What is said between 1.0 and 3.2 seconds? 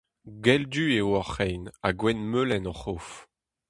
hor c'hein ha gwenn-melen hor c'hof.